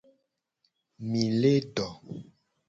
[1.09, 1.87] Mi le do.